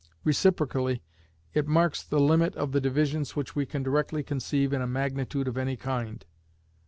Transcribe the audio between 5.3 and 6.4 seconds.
of any kind."